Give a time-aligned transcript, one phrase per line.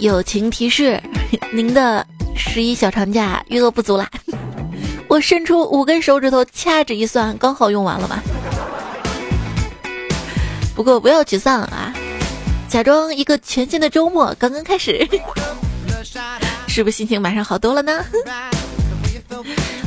[0.00, 1.00] 友情提示：
[1.52, 2.04] 您的
[2.34, 4.08] 十一小长假余额不足啦。
[5.06, 8.22] 我伸出五根手指头，掐指一算，刚好用完了吧。
[10.74, 11.92] 不过不要沮丧啊，
[12.68, 15.06] 假装一个全新的周末刚刚开始，
[16.66, 18.02] 是不是心情马上好多了呢？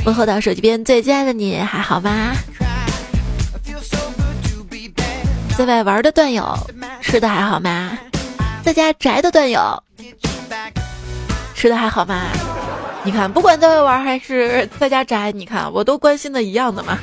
[0.06, 2.34] 问候到手机边最亲爱的你还好吗？
[5.58, 6.56] 在外玩的段友
[7.00, 7.98] 吃的还好吗？
[8.62, 9.60] 在家宅的段友
[11.64, 12.26] 吃的还好吗？
[13.04, 16.98] 你看，不管在外玩还是在家宅，你看我都关心的一样的嘛。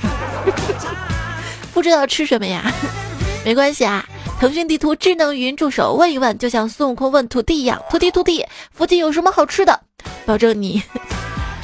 [1.73, 2.71] 不知道吃什么呀？
[3.43, 4.05] 没关系啊，
[4.39, 9.81] 腾讯地图智能语音助手问一问，就像孙悟空问土地一样：土地土地，附近有什么好吃的？
[10.27, 10.83] 保证你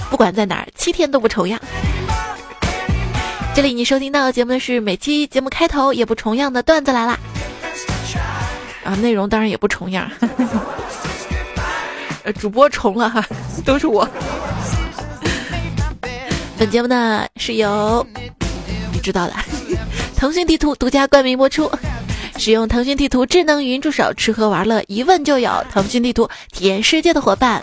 [0.09, 1.61] 不管在哪儿，七天都不重样。
[3.53, 7.15] 这里你收听到的节目是每期节目开头也不重样的段子来啦，
[8.83, 10.09] 啊，内容当然也不重样。
[12.33, 13.25] 主播重了哈，
[13.65, 14.07] 都是我。
[16.57, 18.05] 本节目呢是由
[18.91, 19.33] 你知道的，
[20.15, 21.71] 腾讯地图独家冠名播出。
[22.39, 25.51] 使用腾讯地图智能语音助手，吃喝玩乐一问就有。
[25.71, 27.59] 腾讯地图体验世界的伙伴，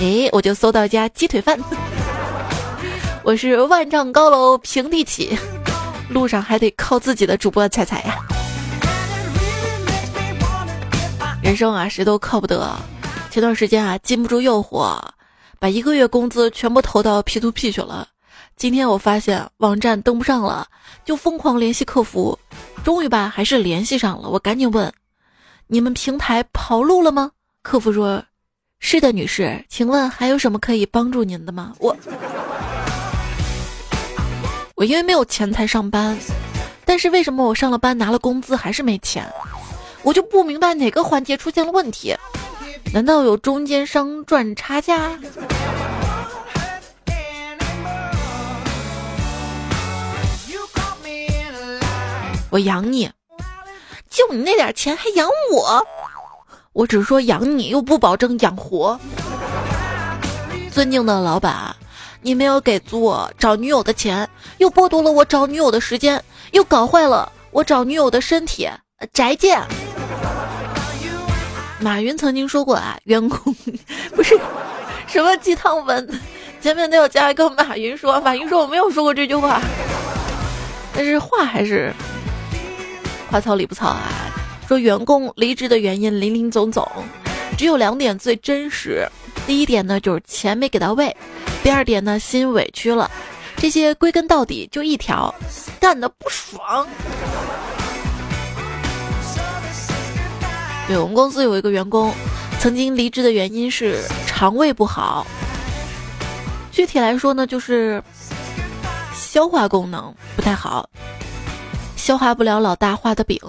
[0.00, 1.58] 诶，我就搜到一家鸡腿饭。
[3.22, 5.38] 我是万丈高楼平地起，
[6.08, 8.16] 路上还得靠自己的主播踩踩呀。
[11.42, 12.74] 人生啊，谁都靠不得。
[13.34, 14.96] 前段时间啊，禁不住诱惑，
[15.58, 18.06] 把一个月工资全部投到 P to P 去了。
[18.56, 20.68] 今天我发现网站登不上了，
[21.04, 22.38] 就疯狂联系客服，
[22.84, 24.28] 终于吧还是联系上了。
[24.28, 24.92] 我赶紧问
[25.66, 28.22] ：“你们平台跑路了吗？”客服说
[28.78, 31.96] ：“是的，女士，请问还有什么可以帮助您的吗？”我
[34.76, 36.16] 我因为没有钱才上班，
[36.84, 39.28] 但是为什么我上了班拿了工资还是没钱？
[40.04, 42.14] 我就不明白哪个环节出现了问题。
[42.92, 45.18] 难道有中间商赚差价？
[52.50, 53.10] 我养你，
[54.08, 55.84] 就你那点钱还养我？
[56.72, 58.96] 我只是说养你，又不保证养活。
[60.70, 61.74] 尊敬的老板，
[62.22, 66.22] 你没有给足我找女友的钱，又剥夺了我找女友的时间，
[66.52, 68.68] 又搞坏了我找女友的身体，
[69.12, 69.60] 宅见。
[71.80, 73.38] 马云曾经说过啊，员工
[74.14, 74.38] 不是
[75.06, 76.20] 什么鸡汤文，
[76.60, 78.20] 前面都要加一个马云说。
[78.20, 79.60] 马云说我没有说过这句话，
[80.94, 81.92] 但是话还是
[83.30, 84.00] 话糙理不糙啊。
[84.66, 86.88] 说员工离职的原因林林总总，
[87.58, 89.06] 只有两点最真实。
[89.46, 91.14] 第一点呢就是钱没给到位，
[91.62, 93.10] 第二点呢心委屈了。
[93.56, 95.34] 这些归根到底就一条，
[95.78, 96.86] 干的不爽。
[100.86, 102.12] 对我们公司有一个员工，
[102.60, 105.26] 曾经离职的原因是肠胃不好。
[106.70, 108.02] 具体来说呢，就是
[109.14, 110.88] 消化功能不太好，
[111.96, 113.40] 消化不了老大画的饼。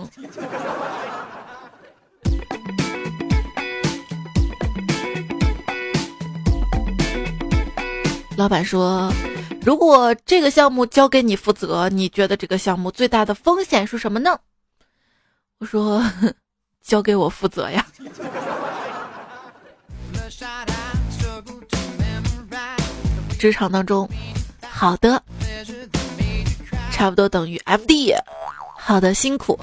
[8.38, 9.12] 老板说
[9.66, 14.40] ：“如果这个项目交给你负责，你觉得这个项目最大的风险是什么呢？”
[15.60, 16.02] 我说。
[16.86, 17.84] 交给我负责呀！
[23.40, 24.08] 职场当中，
[24.70, 25.22] 好的
[26.92, 28.14] 差不多等于 F D，
[28.78, 29.60] 好的辛苦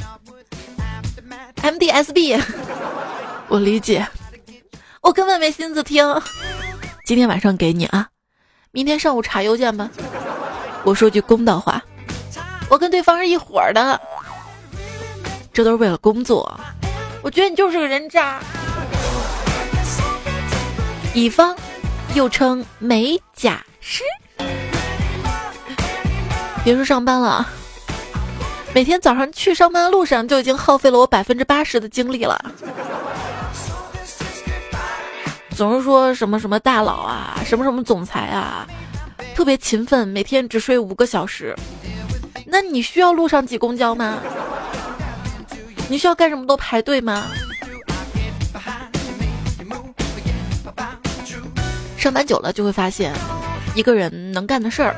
[1.62, 2.36] ，M D S B，
[3.46, 4.04] 我理解，
[5.00, 6.04] 我根本没心思听。
[7.06, 8.08] 今天晚上给你啊，
[8.72, 9.88] 明天上午查邮件吧。
[10.84, 11.80] 我说句公道话，
[12.68, 14.00] 我跟对方是一伙的，
[15.52, 16.60] 这都是为了工作。
[17.22, 18.40] 我觉得你就是个人渣。
[21.14, 21.56] 乙方
[22.14, 24.02] 又称美甲师，
[26.64, 27.46] 别说上班了，
[28.74, 32.38] 每天早上去上班的路上就已经耗费了我百分之八十的精力了。
[35.54, 38.66] 总是说什么什么大佬啊，什么什么总裁啊，
[39.34, 41.54] 特别勤奋，每天只睡五个小时。
[42.46, 44.18] 那你需要路上挤公交吗？
[45.92, 47.26] 你需要干什么都排队吗？
[51.98, 53.12] 上班久了就会发现，
[53.74, 54.96] 一个人能干的事儿，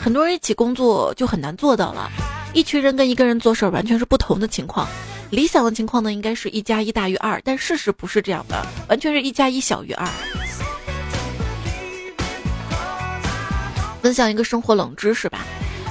[0.00, 2.08] 很多人一起工作就很难做到了。
[2.54, 4.86] 一群人跟一个人做事儿完全是不同的情况。
[5.30, 10.06] 理想的情况呢，应该是一加一大于二，但事实不是这样的，完全是一加一小于二。
[14.00, 15.40] 分享一个生活冷知识吧，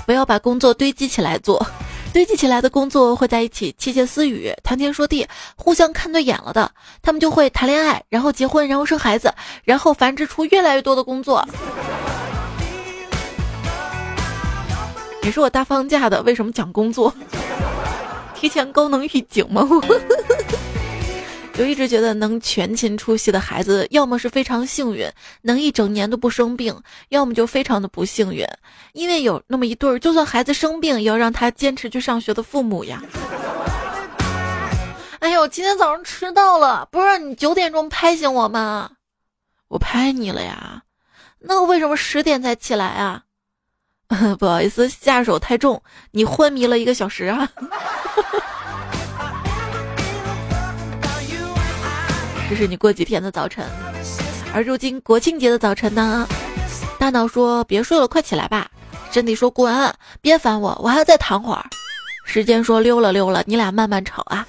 [0.06, 1.68] 不要把工作堆积起来做。
[2.14, 5.26] 堆积起来的工作会在一起窃窃私语、谈天说地，
[5.56, 6.70] 互相看对眼了的，
[7.02, 11.48] 他们就会谈恋爱，然后结婚，然后生孩子，然后繁殖出越来越多的工作。
[15.24, 17.14] 你说我大放假的，为什么讲工作？
[18.36, 19.66] 提前高能预警吗？
[21.62, 25.08] 就一直觉得能全勤出席的孩子，要么是非常幸运，
[25.44, 26.74] 能一整年都不生病；
[27.10, 28.44] 要么就非常的不幸运，
[28.94, 33.04] 因为有那么一对儿，就算孩子生病，也要让他坚持去上学的父母呀。
[35.20, 38.90] 哎呦，今天早上迟到了，不是让你九点钟拍醒我吗？
[39.68, 40.82] 我拍你了呀，
[41.42, 43.22] 那为什么十点才起来啊？
[44.40, 45.80] 不好意思，下手太重，
[46.10, 47.48] 你昏迷了一个小时啊。
[52.52, 53.66] 这是你过几天的早晨，
[54.54, 56.28] 而如今国庆节的早晨呢？
[57.00, 58.70] 大脑说别睡了，快起来吧。
[59.10, 59.74] 身体说滚，
[60.20, 61.66] 别烦我，我还要再躺会儿。
[62.26, 64.46] 时间说溜了溜了，你俩慢慢吵啊。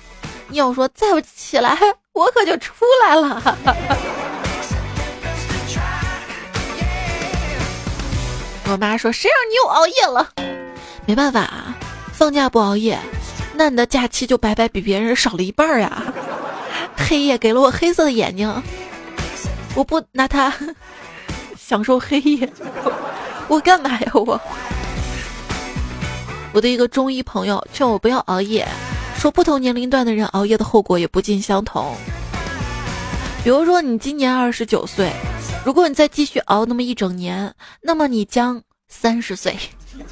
[0.48, 1.78] 尿说再不起来，
[2.12, 3.56] 我可就出来了。
[8.66, 10.28] 我妈说谁让你又熬夜了？
[11.06, 11.72] 没办法啊，
[12.12, 12.98] 放假不熬夜，
[13.54, 16.02] 那你的假期就白白比别人少了一半呀。
[16.96, 18.62] 黑夜给了我黑色的眼睛，
[19.74, 20.52] 我不拿它
[21.58, 22.50] 享受黑夜，
[23.48, 24.10] 我干嘛呀？
[24.14, 24.40] 我
[26.52, 28.66] 我的一个中医朋友劝我不要熬夜，
[29.16, 31.94] 说不同年龄段的人熬夜的后果也不尽相同。
[33.42, 35.10] 比如说你今年二十九岁，
[35.64, 39.56] 如果你再继续熬那么一整年，那么你将三十岁。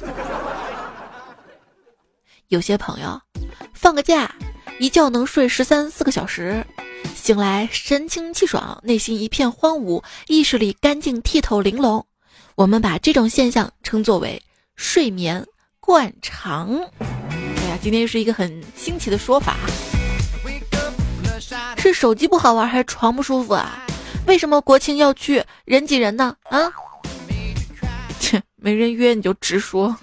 [2.49, 3.19] 有些朋友
[3.73, 4.29] 放个假。
[4.81, 6.65] 一觉能睡十三四个小时，
[7.13, 12.03] 醒来神清气爽，内心一片荒芜，意识里干净剔透玲珑。
[12.55, 14.41] 我们把这种现象称作为
[14.75, 15.45] 睡眠
[15.79, 16.75] 惯常。
[16.97, 19.55] 哎呀，今天又是一个很新奇的说法。
[21.77, 23.85] 是手机不好玩还是床不舒服啊？
[24.25, 26.35] 为什么国庆要去人挤人呢？
[26.45, 26.71] 啊？
[28.19, 29.95] 切，没人约你就直说。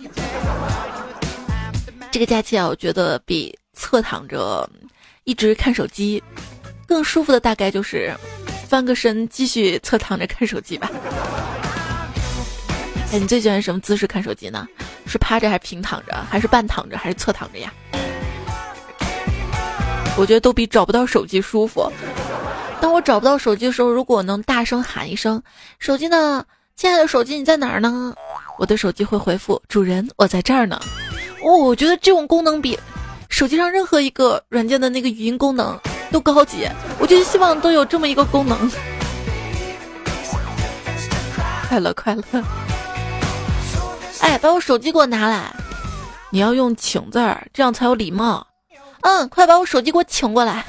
[2.13, 3.53] 这个假期啊，我觉得比。
[3.79, 4.69] 侧躺着，
[5.23, 6.21] 一直看手机，
[6.85, 8.13] 更舒服的大概就是
[8.69, 10.91] 翻个身继续侧躺着看手机吧。
[13.13, 14.67] 哎，你最喜欢什么姿势看手机呢？
[15.07, 17.73] 是趴着还是平躺着，还是半躺着，还是侧躺着呀？
[20.19, 21.91] 我觉得都比找不到手机舒服。
[22.81, 25.41] 当我找不到手机的时候，如果能大声喊一声
[25.79, 26.45] “手机呢，
[26.77, 28.13] 亲爱的手机你在哪儿呢？”
[28.59, 30.81] 我的手机会回复：“主人，我在这儿呢。”
[31.43, 32.79] 哦，我觉得这种功能比。
[33.29, 35.79] 手机上任何一个软件的那个语音功能
[36.11, 38.71] 都高级，我就希望都有这么一个功能。
[41.69, 42.23] 快乐快乐，
[44.21, 45.55] 哎，把我手机给我拿来！
[46.31, 48.47] 你要用请字儿，这样才有礼貌。
[49.03, 50.65] 嗯，快把我手机给我请过来。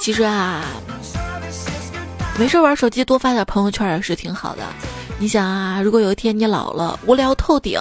[0.00, 0.64] 其实啊，
[2.38, 4.62] 没事玩手机，多发点朋友圈也是挺好的。
[5.18, 7.80] 你想啊，如果有一天你老了，无聊透顶。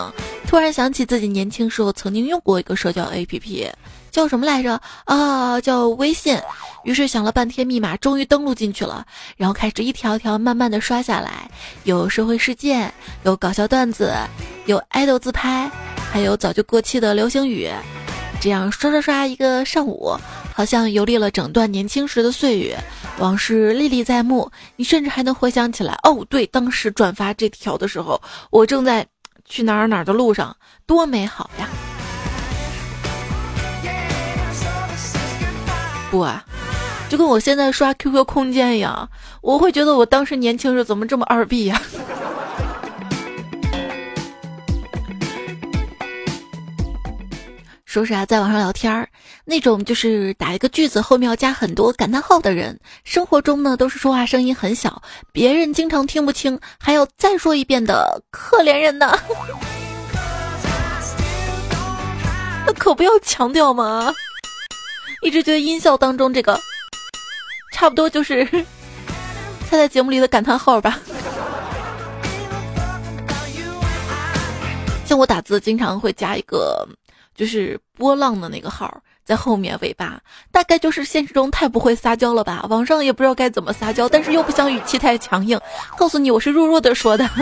[0.51, 3.71] 突然想起自己年轻时候曾经用过一个社交 APP，
[4.11, 4.77] 叫什么来着？
[5.05, 6.37] 啊，叫微信。
[6.83, 9.05] 于是想了半天密码，终于登录进去了，
[9.37, 11.49] 然后开始一条条慢慢的刷下来，
[11.85, 12.93] 有社会事件，
[13.23, 14.13] 有搞笑段子，
[14.65, 15.71] 有爱豆自拍，
[16.11, 17.69] 还有早就过气的流行语。
[18.41, 20.13] 这样刷刷刷一个上午，
[20.53, 22.77] 好像游历了整段年轻时的岁月，
[23.19, 24.51] 往事历历在目。
[24.75, 29.07] 你甚至还能回想起来，哦，对，当时转发这条的时候，我正在。
[29.51, 30.55] 去哪儿哪儿的路上
[30.85, 31.67] 多美好呀！
[36.09, 36.41] 不啊，
[37.09, 39.09] 就跟我现在刷 QQ 空间一样，
[39.41, 41.81] 我会觉得我当时年轻时怎么这么二逼呀？
[47.83, 49.09] 说啥，在网上聊天儿，
[49.43, 59.17] 那种就是打一个句子后面要加很多感叹号的人，生活中呢都是说话声音很小，别人经常听不清，还要再说一遍的可怜人呢。
[62.65, 64.13] 那 可不要强调嘛！
[65.23, 66.59] 一直觉得音效当中这个，
[67.73, 68.45] 差不多就是
[69.67, 70.99] 猜在节目里的感叹号吧。
[75.05, 76.87] 像我打字经常会加一个。
[77.33, 80.19] 就是波浪的那个号在后面尾巴，
[80.51, 82.65] 大概就是现实中太不会撒娇了吧？
[82.69, 85.59] 网上也不知道该怎么撒娇，但是又不想语气太强硬，
[85.97, 87.29] 告诉你我是弱弱的说的。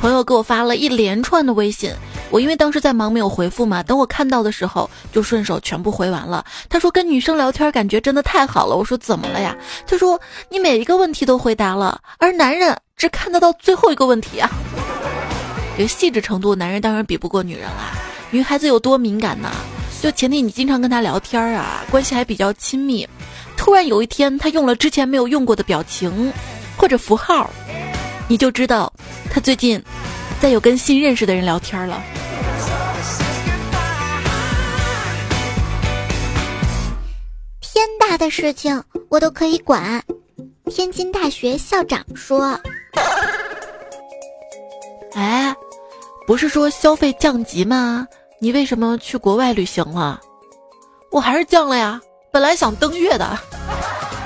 [0.00, 1.90] 朋友给我发了一连串的微信，
[2.30, 6.44] 我因为当时在忙没有回复嘛，等我看到的时候就顺手全部回完了。
[6.68, 9.56] 他说跟女生聊天感觉真的太好了，我说怎么了呀？
[9.86, 14.50] 他说你每一个问题都回答了，而男人只看得到最后一个问题啊。
[15.78, 17.94] 这细致程度，男人当然比不过女人啦。
[18.30, 19.50] 女孩子有多敏感呢？
[20.02, 23.08] 就前提你经常跟她聊天啊，关系还比较亲密，
[23.56, 26.32] 突然有一天她用了之前没有用过的表情
[26.76, 27.48] 或者符号，
[28.28, 28.92] 你就知道
[29.30, 29.82] 她最近
[30.40, 32.02] 在有跟新认识的人聊天了。
[37.60, 40.02] 天大的事情我都可以管。
[40.70, 42.60] 天津大学校长说
[45.14, 45.54] ：“哎，
[46.26, 48.06] 不是说消费降级吗？
[48.40, 50.20] 你为什么去国外旅行了？
[51.10, 52.00] 我还是降了呀。
[52.32, 53.38] 本来想登月的，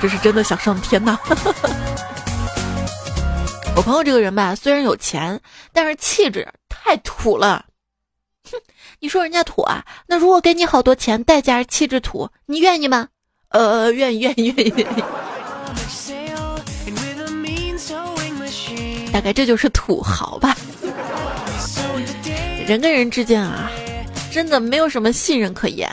[0.01, 1.19] 这是真的想上天呐。
[3.75, 5.39] 我朋友这个人吧，虽然有钱，
[5.71, 7.65] 但是气质太土了。
[8.51, 8.57] 哼，
[8.99, 9.85] 你说人家土啊？
[10.07, 13.09] 那如果给你好多钱，代价是气质土，你愿意吗？
[13.49, 15.03] 呃，愿意，愿意，愿意，愿意。”
[19.13, 20.55] 大概这就是土豪吧。
[22.69, 23.71] 人跟人之间啊，
[24.31, 25.89] 真的没有什么信任可言。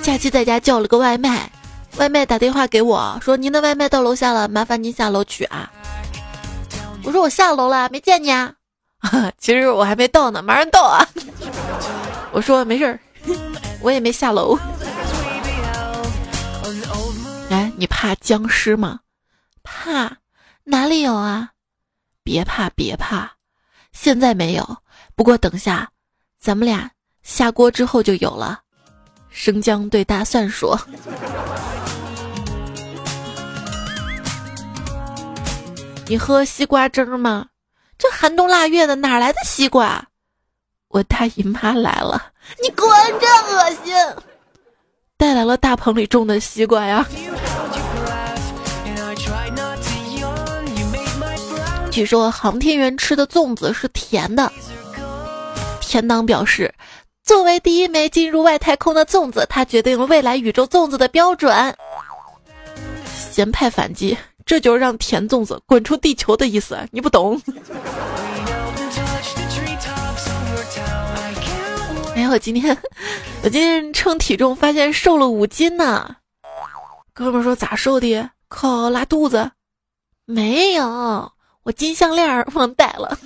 [0.00, 1.50] 假期在家叫了个外卖，
[1.96, 5.68] 外卖打电话给我说：“您的外卖到楼下了，麻烦您下楼取啊。”
[7.02, 8.54] 我说：“我下楼了，没见你啊。
[9.42, 11.04] ”其实我还没到呢，马上到啊。
[12.30, 13.00] 我说：“没事儿，
[13.82, 14.56] 我也没下楼。
[17.50, 19.00] ”哎，你怕僵尸吗？
[19.64, 20.18] 怕？
[20.62, 21.50] 哪里有啊？
[22.22, 23.32] 别怕，别怕，
[23.92, 24.76] 现在没有。
[25.16, 25.88] 不过等下，
[26.38, 26.90] 咱们俩
[27.22, 28.60] 下锅之后就有了。
[29.30, 30.78] 生姜对大蒜说
[36.06, 37.46] ：“你喝西瓜汁儿吗？
[37.96, 40.04] 这寒冬腊月的哪来的西瓜？
[40.88, 42.22] 我大姨妈来了，
[42.62, 42.86] 你滚，
[43.18, 43.94] 真恶心！
[45.16, 47.06] 带来了大棚里种的西瓜呀。”
[51.90, 54.52] 据说航天员吃的粽子是甜的。
[55.96, 56.74] 田党表示，
[57.24, 61.74] 作为第一枚进入外太空的粽子，他决定了未来宇宙粽子的标准。
[63.06, 67.40] 咸派反击，这就是让甜粽子滚出地球的意思，你不懂。
[72.14, 72.76] 哎，我今天
[73.42, 76.16] 我今天称体重，发现瘦了五斤呢。
[77.14, 78.28] 哥们说咋瘦的？
[78.48, 79.50] 靠拉肚子？
[80.26, 81.32] 没有。
[81.62, 83.18] 我金项链忘带了。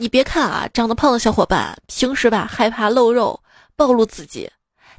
[0.00, 3.38] 你别看啊，长得胖的小伙伴平时吧害怕露肉
[3.76, 4.50] 暴露自己，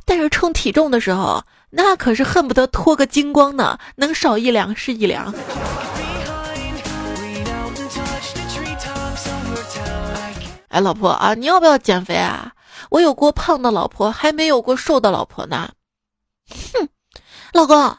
[0.05, 5.34] 但是称体重的时候，那可是恨不得脱个精光呢，能少一两是一两。
[10.67, 12.51] 哎，老婆啊，你要不要减肥啊？
[12.91, 15.67] 我有过胖的老婆，还没有过瘦的老婆呢。
[16.48, 16.88] 哼，
[17.53, 17.98] 老公，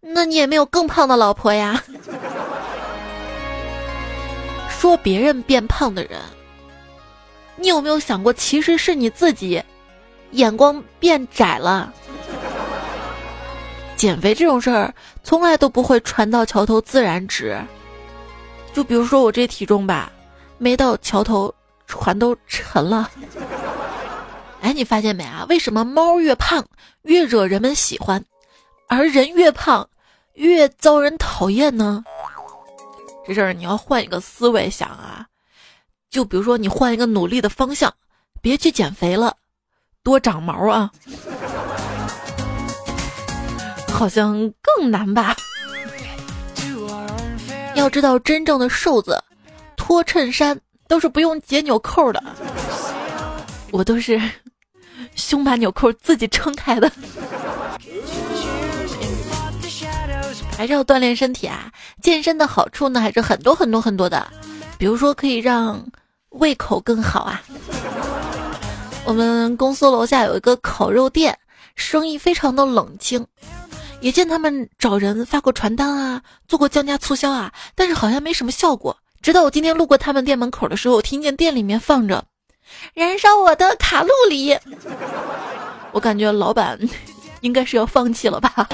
[0.00, 1.82] 那你也没有更胖的老婆呀。
[4.70, 6.20] 说别人变胖的人，
[7.56, 9.62] 你有没有想过，其实是你自己
[10.32, 11.92] 眼光变窄了？
[13.96, 14.92] 减肥这种事儿
[15.22, 17.58] 从来都不会船到桥头自然直。
[18.72, 20.10] 就比如说我这体重吧，
[20.58, 21.54] 没到桥头，
[21.86, 23.08] 船都沉了。
[24.60, 25.46] 哎，你发现没啊？
[25.48, 26.64] 为什么猫越胖
[27.02, 28.22] 越惹人们喜欢，
[28.88, 29.88] 而人越胖
[30.32, 32.02] 越遭人讨厌呢？
[33.26, 35.24] 这事儿你要换一个思维想啊，
[36.14, 37.92] 就比如说你换一个努力的方向，
[38.40, 39.36] 别去减肥了，
[40.04, 40.88] 多长毛啊，
[43.88, 45.34] 好像更难吧？
[47.74, 49.20] 要知道，真正的瘦子
[49.74, 50.56] 脱衬衫
[50.86, 52.22] 都是不用解纽扣的，
[53.72, 54.22] 我都是
[55.16, 56.88] 胸把纽扣自己撑开的。
[60.56, 61.72] 还是要锻炼身体啊！
[62.00, 64.24] 健身的好处呢，还是很多很多很多的，
[64.78, 65.84] 比如说可以让
[66.34, 67.42] 胃口更好啊。
[69.04, 71.38] 我们公司楼下有一个烤肉店，
[71.74, 73.26] 生意非常的冷清，
[74.00, 78.96] 也见他们找人发过传单啊，做过降价促销啊，但是好像没什么效果。
[79.20, 82.16] 直到我今天路过他们店门口的时候，我听见店里面放着
[82.94, 84.54] 《燃烧我的卡路里》，
[85.92, 86.78] 我感觉老板
[87.40, 88.68] 应该是要放弃了吧。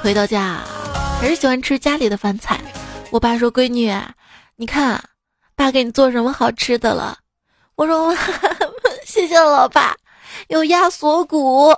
[0.03, 0.59] 回到家，
[1.21, 2.59] 还是喜欢吃家里的饭菜。
[3.09, 3.89] 我爸说：“闺女，
[4.57, 5.01] 你看，
[5.55, 7.17] 爸给你做什么好吃的了？”
[7.75, 8.13] 我说
[9.07, 9.95] ：“谢谢老爸，
[10.49, 11.69] 有鸭锁骨，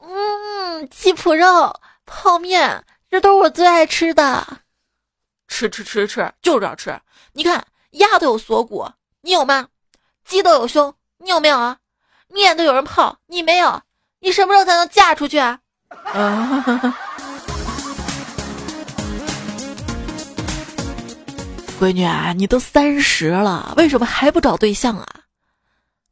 [0.00, 4.46] 嗯，鸡脯肉，泡面，这都是我最爱吃的。
[5.46, 6.98] 吃吃吃吃，就知道吃。
[7.34, 8.90] 你看，鸭都有锁骨，
[9.20, 9.68] 你有吗？
[10.24, 11.76] 鸡都有胸，你有没有啊？
[12.28, 13.82] 面都有人泡，你没有？
[14.20, 15.58] 你什么时候才能嫁出去啊？”
[21.78, 25.06] 闺女啊，你都三十了，为什么还不找对象啊？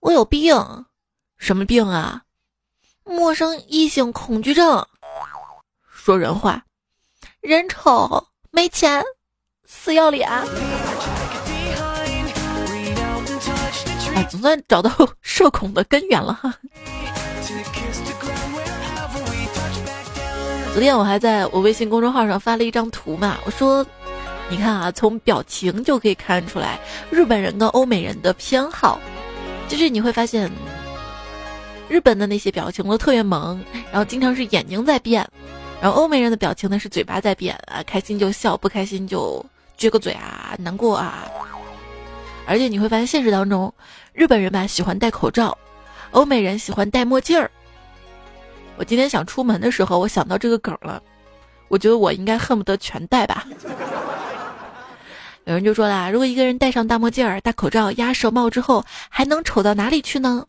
[0.00, 0.54] 我有病，
[1.38, 2.20] 什么病啊？
[3.02, 4.86] 陌生异性恐惧症。
[5.88, 6.62] 说人话，
[7.40, 9.02] 人丑没钱，
[9.64, 10.28] 死要脸。
[14.14, 14.90] 哎，总算找到
[15.22, 16.54] 社恐的根源了哈。
[20.74, 23.84] 昨天我还在我微信公众号上发了一张图嘛，我说，
[24.50, 26.78] 你看啊，从表情就可以看出来
[27.10, 29.00] 日本人跟欧美人的偏好，
[29.68, 30.50] 就是你会发现，
[31.88, 33.58] 日本的那些表情都特别萌，
[33.90, 35.26] 然后经常是眼睛在变，
[35.80, 39.44] 然后欧美人的表情呢是嘴巴在变啊，开心就笑，不开心就
[39.78, 41.24] 撅个嘴啊，难过啊。
[42.46, 43.72] 而且你会发现，现实当中，
[44.12, 45.56] 日本人吧喜欢戴口罩，
[46.10, 47.50] 欧美人喜欢戴墨镜儿。
[48.76, 51.02] 我今天想出门的时候，我想到这个梗了，
[51.68, 53.46] 我觉得我应该恨不得全戴吧。
[55.46, 60.44] 有人就说啦，如果一个人戴上大墨镜儿、戴口罩、鸭舌帽之后，还能丑到哪里去呢？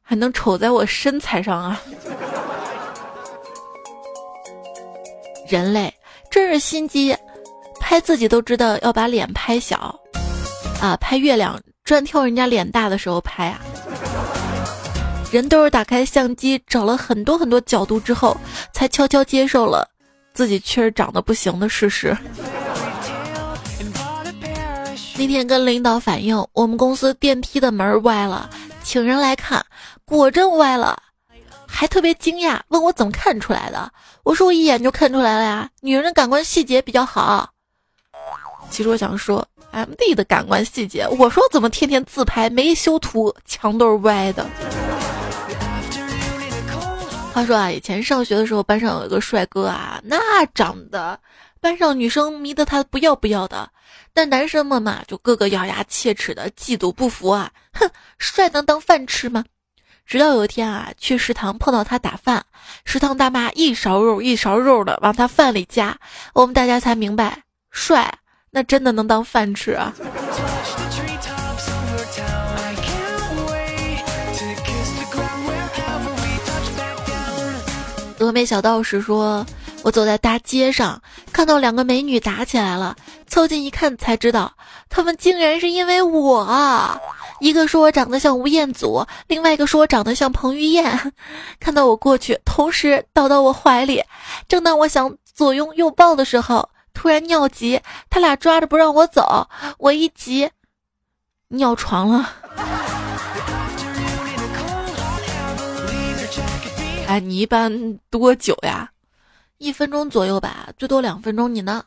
[0.00, 1.80] 还能丑在我身材上啊！
[5.48, 5.92] 人类
[6.30, 7.16] 真是心机，
[7.80, 9.98] 拍自己都知道要把脸拍小。
[10.80, 13.60] 啊，拍月亮专挑人家脸大的时候拍啊！
[15.32, 18.36] 人都是打开相机找了很多很多角度之后，
[18.72, 19.88] 才悄悄接受了
[20.32, 22.16] 自己确实长得不行的事实。
[25.18, 28.50] 那天跟领导反映，我们公司电梯的门歪了，
[28.82, 29.64] 请人来看，
[30.04, 31.02] 果真歪了，
[31.66, 33.90] 还特别惊讶，问我怎么看出来的。
[34.22, 37.50] 我说我一眼就看出来了呀，女人的感官细节比较好。
[38.70, 39.46] 其实我想说。
[39.72, 44.46] M D 的感官细节，我说怎么天天自拍没修图，墙都是歪的。
[47.34, 51.18] 话说啊，以前上学的时候，班上有一个帅哥啊，那长得
[51.60, 53.70] 班上女生迷得他不要不要的，
[54.12, 59.44] 但男生们嘛，就个个咬牙切齿的嫉妒不服啊， 哼，帅能当饭吃吗？
[60.06, 62.44] 直到有一天啊，去食堂碰到他打饭，
[62.84, 65.98] 食堂大妈一勺肉一勺肉的往他饭里加，
[66.32, 68.12] 我们大家才明白，帅。
[68.50, 69.92] 那真的能当饭吃啊！
[78.18, 79.44] 峨眉小道士说
[79.86, 81.00] ：“我走在大街上，
[81.32, 82.96] 看到两个美女打起来了，
[83.28, 84.52] 凑近一看才知道，
[84.88, 86.98] 他们竟然是因为我啊！
[87.38, 91.12] 一个说我长得像吴彦祖，另外一个说我长得像彭于晏。
[91.60, 94.02] 看到我过去，同时倒到我怀里。
[94.48, 99.46] 正当我想左拥右抱的时候。”突然尿急，他俩抓着不让我走，
[99.78, 100.50] 我一急，
[101.48, 102.32] 尿床了。
[107.06, 108.90] 哎，你一般多久呀？
[109.58, 111.54] 一分钟左右吧，最多两分钟。
[111.54, 111.84] 你呢？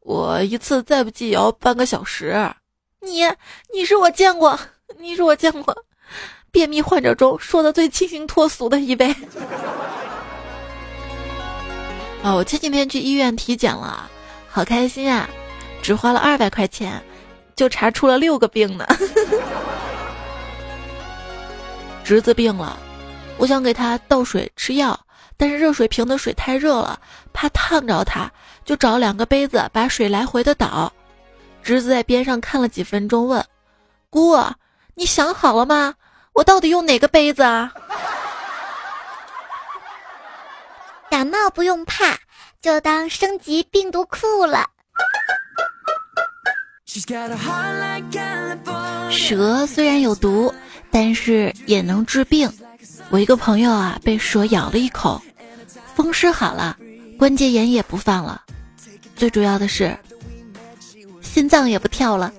[0.00, 2.50] 我一次再不济也要半个小时。
[3.00, 3.24] 你，
[3.72, 4.58] 你是我见过，
[4.98, 5.84] 你是我见过，
[6.50, 9.14] 便秘患者中说的最清新脱俗的一位。
[12.22, 14.10] 啊，我前几天去医院体检了。
[14.48, 15.28] 好开心啊！
[15.82, 17.00] 只花了二百块钱，
[17.54, 18.86] 就查出了六个病呢。
[22.02, 22.76] 侄子病了，
[23.36, 24.98] 我想给他倒水吃药，
[25.38, 27.00] 但是热水瓶的水太热了，
[27.32, 28.30] 怕烫着他，
[28.64, 30.92] 就找两个杯子把水来回的倒。
[31.62, 33.42] 侄子在边上看了几分钟，问
[34.10, 34.36] ：“姑，
[34.94, 35.94] 你想好了吗？
[36.34, 37.72] 我到底用哪个杯子啊？”
[41.10, 42.18] 感冒不用怕。
[42.60, 44.68] 就当升级病毒库了。
[49.08, 50.52] 蛇虽然有毒，
[50.90, 52.52] 但是也能治病。
[53.10, 55.22] 我一个朋友啊，被蛇咬了一口，
[55.98, 56.76] 风湿好了，
[57.18, 58.40] 关节炎也不犯了，
[59.16, 59.98] 最主要的是
[61.20, 62.32] 心脏也不跳了，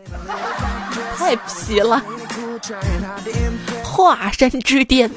[1.17, 2.02] 太皮了。
[3.84, 5.12] 华山之巅，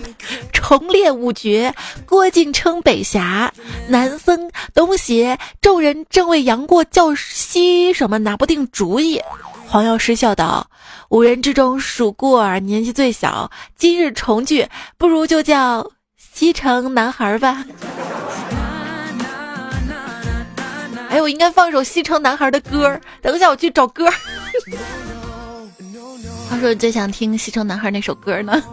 [0.53, 1.73] 重练五绝。
[2.05, 3.53] 郭靖称北侠，
[3.87, 9.23] 南僧东邪，众人正为杨过叫西什么拿不定主意。
[9.69, 10.69] 黄药师笑道
[11.11, 15.89] ：“五人之中属过儿年纪最小，今日重聚，不如就叫
[16.33, 17.65] 西城男孩吧。”
[21.11, 22.99] 哎，我应该放一首西城男孩的歌。
[23.21, 24.09] 等一下，我去找歌。
[26.49, 28.63] 他说：“最想听西城男孩那首歌呢。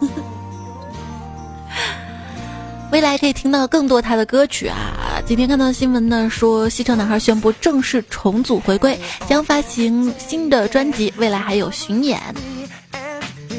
[2.92, 5.22] 未来可以听到更多他的歌曲啊！
[5.24, 12.18] 今天看到新闻呢，说西城男孩宣布正式重组回归，将发行新的专辑，未来还有巡演。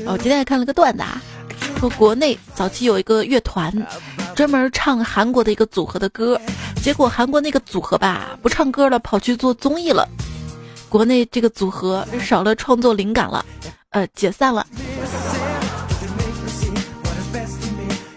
[0.05, 1.21] 哦今天还看了个段子啊，
[1.81, 3.73] 说国内早期有一个乐团，
[4.35, 6.39] 专门唱韩国的一个组合的歌，
[6.83, 10.07] 结果韩国那个组合吧不唱歌了，跑去做综艺了。
[10.89, 13.43] 国内这个组合少了创作灵感了，
[13.89, 14.63] 呃，解散了。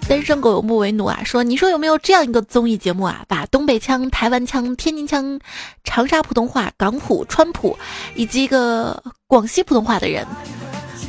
[0.06, 5.40] 单身狗有目为奴啊，说你说有没有这样一个综艺节目啊，把东北腔、台湾腔、天津腔、
[5.84, 7.74] 长沙普通话、港普、川普
[8.14, 10.26] 以及一个广西普通话的人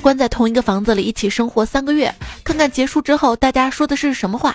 [0.05, 2.13] 关在同一个房子里一起生活三个月，
[2.43, 4.53] 看看结束之后大家说的是什么话？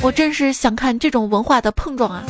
[0.00, 2.24] 我真是想看这种文化的碰撞啊！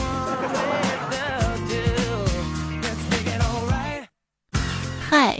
[5.08, 5.38] 嗨，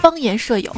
[0.00, 0.74] 方言舍友。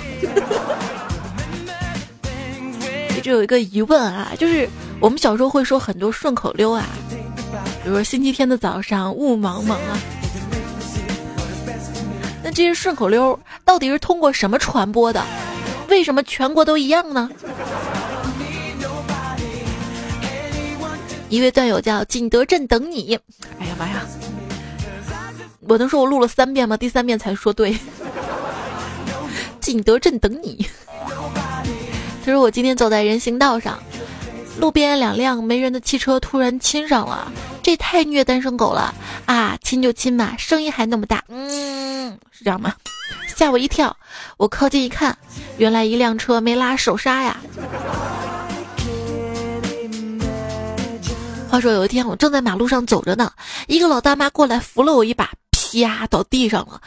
[3.16, 6.85] 一直有一个疑问啊，就是我们小时候会说很多顺口溜啊，
[7.85, 9.96] 比如说星期天的早上雾茫茫啊，
[12.44, 15.24] 那这些顺口溜到底是通过什么传播的？
[15.88, 17.31] 为什么全国都一样呢？
[21.28, 23.18] 一位段友叫景德镇等你，
[23.59, 24.02] 哎呀妈呀，
[25.61, 26.76] 我能说我录了三遍吗？
[26.76, 27.76] 第三遍才说对，
[29.61, 30.66] 景德镇等你。
[32.24, 33.83] 他说：“我今天走在人行道上，
[34.59, 37.31] 路边两辆没人的汽车突然亲上了，
[37.62, 38.95] 这太虐单身狗了
[39.27, 39.59] 啊！
[39.62, 42.75] 亲就亲嘛，声音还那么大，嗯，是这样吗？
[43.35, 43.97] 吓我一跳！
[44.37, 45.17] 我靠近一看，
[45.57, 47.37] 原来一辆车没拉手刹呀。
[51.51, 53.33] 话说有一天我正在马路上走着呢，
[53.67, 56.81] 一个老大妈过来扶了我一把，啪倒地上了。”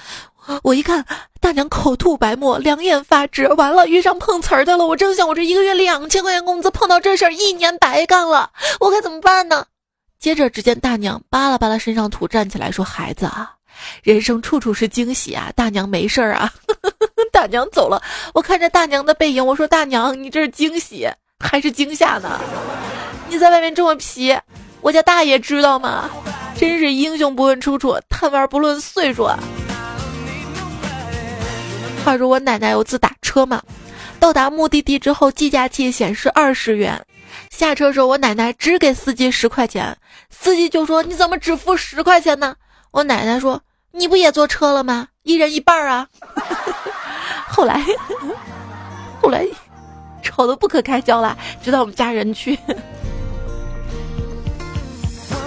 [0.63, 1.05] 我一看，
[1.39, 4.85] 大娘口吐白沫，两眼发直，完了，遇上碰瓷儿的了。
[4.85, 9.65] 我正想，我这一个月两千块钱工资，碰到这事儿，一年白干了，我该怎么办呢？
[10.19, 13.51] 接着，只见大娘扒拉扒拉身上土，站起来说：“孩子啊，
[14.03, 16.51] 人生处处是惊喜啊，大娘没事儿啊。
[17.31, 18.01] ”大娘走了，
[18.33, 21.07] 我看着大娘的背影，我说：“大娘，你这是惊喜
[21.39, 22.39] 还是惊吓呢？
[23.27, 24.35] 你在外面这么皮，
[24.81, 26.09] 我家大爷知道吗？
[26.57, 29.37] 真是英雄不问出处，贪玩不论岁数啊
[32.05, 33.61] 啊。”话说我奶奶有次打车嘛，
[34.19, 37.03] 到达目的地之后，计价器显示二十元，
[37.49, 39.97] 下车时候我奶奶只给司机十块钱，
[40.29, 42.55] 司机就说你怎么只付十块钱呢？
[42.91, 43.59] 我奶奶说
[43.91, 45.07] 你不也坐车了吗？
[45.23, 46.07] 一人一半啊。
[47.49, 47.83] 后来
[49.21, 49.47] 后来
[50.21, 52.57] 吵得不可开交了，直到我们家人去。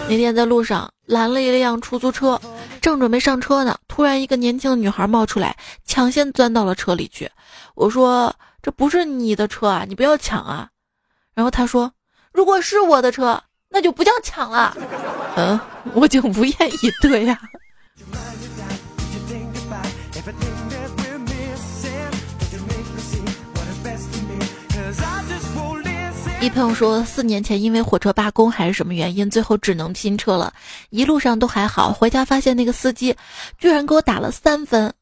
[0.08, 2.40] 那天在路上拦了一辆出租车。
[2.80, 7.30] 正准备上车呢，突然一个年轻的女孩冒出来，抢先钻到了车里去。
[7.74, 10.68] 我说：“这不是你的车啊，你不要抢啊！”
[11.34, 11.92] 然后她说
[12.32, 14.76] ：“如果是我的车，那就不叫抢了。”
[15.36, 15.58] 嗯，
[15.94, 17.38] 我就无言以对呀。
[26.50, 30.52] 朋友说，四年前因为火车罢工还是什么原因，最后只能拼车了。
[30.90, 33.14] 一路上都还好，回家发现那个司机
[33.58, 34.92] 居然给我打了三分，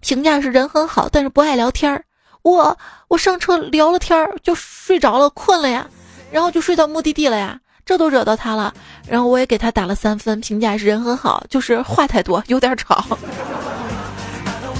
[0.00, 2.04] 评价是人很好，但是不爱聊天儿。
[2.42, 2.76] 我
[3.08, 5.86] 我上车聊了天儿就睡着了，困了呀，
[6.30, 8.72] 然后就睡到目的地了呀，这都惹到他了。
[9.08, 13.04] 然后我也给他打了三分，评价是人很好，就是话太多，有点吵。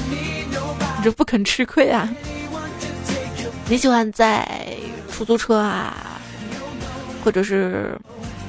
[0.08, 2.08] 你 这不肯吃亏啊？
[3.68, 4.46] 你喜欢在？
[5.16, 6.20] 出租车啊，
[7.24, 7.98] 或者是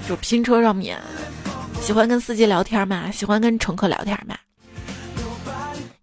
[0.05, 1.01] 就拼车上面，
[1.79, 3.09] 喜欢跟司机聊天吗？
[3.09, 4.35] 喜欢跟乘客聊天吗？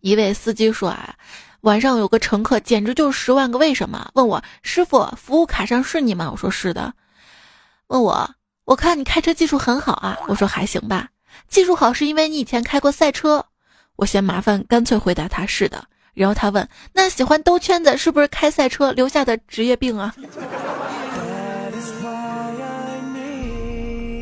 [0.01, 1.15] 一位司机说啊，
[1.61, 6.31] 晚上有个乘客简直就是十万个为什么，问我师傅服务卡上是你吗？
[6.33, 6.95] 我说是的。
[7.89, 11.09] 问我，我看你开车技术很好啊，我说还行吧。
[11.47, 13.45] 技术好是因为你以前开过赛车，
[13.97, 15.85] 我嫌麻烦，干脆回答他是的。
[16.15, 20.15] 然后他问：“那喜欢兜圈子是不是开赛车留下的职业病啊？”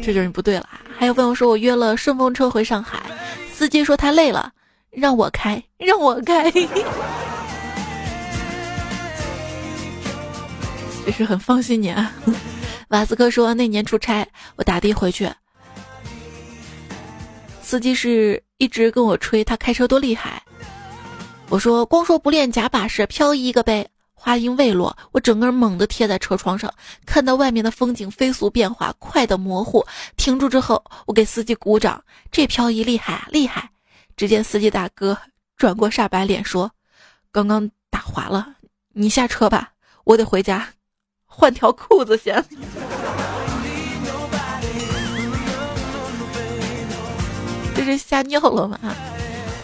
[0.02, 0.68] 这就是不对了。
[0.98, 3.00] 还有朋友说我约了顺风车回上海，
[3.52, 4.50] 司机说他累了，
[4.90, 6.50] 让我开，让我开。
[11.05, 12.12] 这是很放心你啊。
[12.88, 14.26] 瓦斯科说那年出差，
[14.57, 15.28] 我打的回去，
[17.62, 20.42] 司机是一直跟我吹他开车多厉害。
[21.53, 23.87] 我说光说不练假把式，漂移一个呗。
[24.15, 26.73] 话音未落，我整个人猛地贴在车窗上，
[27.05, 29.85] 看到外面的风景飞速变化，快的模糊。
[30.17, 33.69] 停住之后，我给司机鼓掌，这漂移厉害啊，厉害！
[34.17, 35.15] 只见司机大哥
[35.59, 36.71] 转过煞白脸说
[37.31, 38.55] ：“刚刚打滑了，
[38.95, 39.73] 你下车吧，
[40.05, 40.67] 我得回家
[41.27, 42.43] 换条裤子先。”
[47.77, 48.79] 这是吓尿了吗？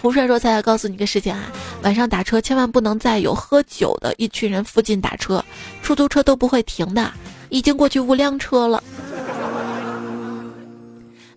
[0.01, 1.51] 胡帅说：“再来告诉你个事情啊，
[1.83, 5.45] 晚上打车千万不能在有喝酒的一群人附近打车，
[5.83, 7.13] 出租车都不会停的。
[7.51, 8.83] 已经过去五辆车了。”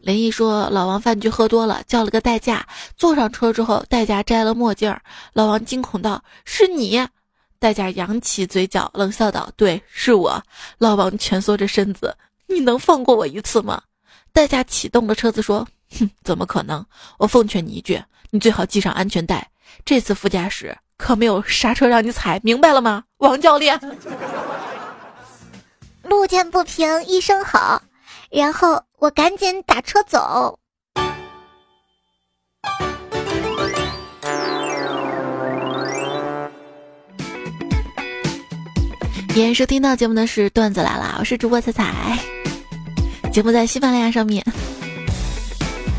[0.01, 2.65] 林毅说：“老王饭局喝多了，叫了个代驾。
[2.95, 5.01] 坐上车之后，代驾摘了墨镜儿。
[5.33, 7.07] 老王惊恐道：‘是你！’
[7.59, 10.41] 代驾扬起嘴角，冷笑道：‘对，是我。’
[10.79, 12.15] 老王蜷缩着身子
[12.47, 13.81] ：‘你能放过我一次吗？’
[14.33, 15.67] 代驾启动了车子说
[15.99, 16.83] ：‘哼，怎么可能？
[17.19, 19.47] 我奉劝你一句，你最好系上安全带。
[19.85, 23.79] 这次副驾驶可没有刹车让你踩，明白了吗，王教练？’
[26.03, 27.81] 路见不平一声吼。”
[28.31, 30.57] 然后我赶紧打车走。
[39.33, 42.17] 今天收听到节目的是段子来了，我是主播彩彩。
[43.31, 44.45] 节目在喜马拉雅上面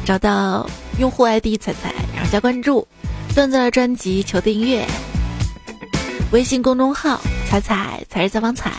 [0.05, 2.87] 找到用户 ID 彩彩，然后加关注。
[3.35, 4.87] 段子的专辑求订阅。
[6.33, 8.73] 微信公众号彩彩才是采访彩，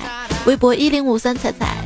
[0.46, 1.78] 微博一零五三彩彩。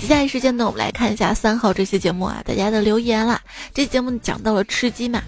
[0.00, 3.40] 接下来时间呢，我们来看一下三号这期节目啊，大家的留言啦。
[3.74, 5.22] 这节目讲到了吃鸡嘛，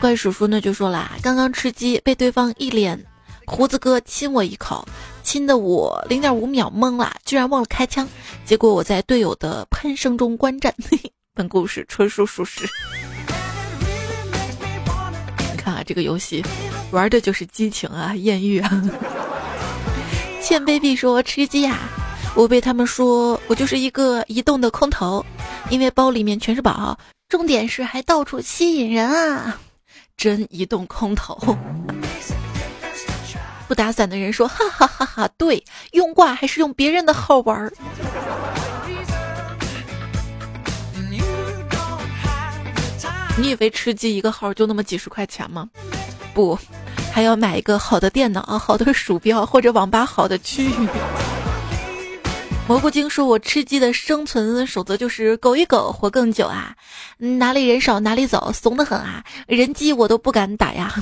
[0.00, 2.98] 怪叔叔呢就说啦，刚刚吃鸡被对方一脸
[3.46, 4.86] 胡子哥亲我一口，
[5.22, 8.08] 亲的我零点五秒懵了，居然忘了开枪，
[8.46, 10.74] 结果我在队友的喷声中观战。
[11.36, 12.66] 本故事纯属属实。
[15.52, 16.42] 你看啊，这个游戏
[16.92, 18.82] 玩的就是激情啊，艳遇啊。
[20.42, 21.78] 欠 baby 说吃鸡呀。
[22.34, 25.24] 我被他们说我就是一个移动的空投，
[25.68, 29.58] 因为包里面全是宝，重点是还到处吸引人啊！
[30.16, 31.56] 真移动空投。
[33.68, 35.28] 不打伞的人说：哈哈哈哈！
[35.36, 37.70] 对，用挂还是用别人的号玩儿？
[43.38, 45.68] 你以为吃鸡一个号就那么几十块钱吗？
[46.32, 46.58] 不，
[47.12, 50.88] 还要买一个好的电脑、好的鼠标或者网吧好的区域。
[52.66, 56.74] 蘑菇精说：“我吃鸡的生存守则就是苟一苟，活更久啊！
[57.18, 59.22] 哪里人少哪里走，怂得很啊！
[59.46, 60.92] 人机我都不敢打呀。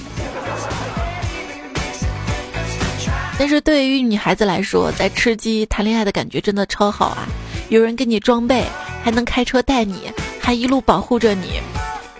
[3.38, 7.26] 但是对于女孩子来说，在吃鸡谈恋爱的感觉真的超好啊！
[7.70, 8.64] 有人给你装备，
[9.02, 11.60] 还能开车带你，还一路保护着你，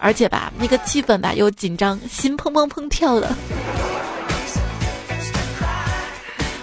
[0.04, 3.34] 而且吧，那个气氛吧又紧张，心砰砰砰跳的。”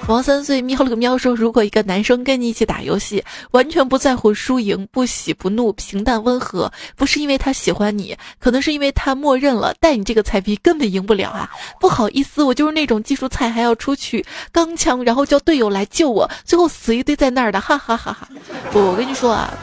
[0.07, 11.49] 王三岁喵了个喵说：“如果一个男生跟你一起打游戏，完全不在乎输赢，不喜不怒，平淡温和，不是因为他喜欢你，可能是因为他默认了带你这个菜逼根本赢不了啊！
[11.79, 18.27] 不好意思，我就是那种技术菜，还要出去刚枪，然后叫队友来救我，最后死一堆在那儿的，哈哈哈哈！
[18.71, 19.53] 不，我跟你说啊，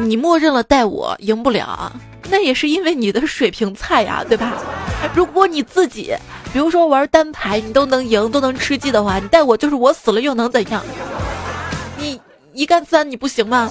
[0.00, 1.92] 你默认了带我赢不了，
[2.30, 4.54] 那也是因为你的水平菜呀，对吧？
[5.14, 6.14] 如果你自己……
[6.50, 10.82] 比如说玩单排，你都能赢，都能吃鸡的话，你带我就是我死了又能怎样？
[11.98, 12.18] 你
[12.54, 13.70] 一干三你不行吗？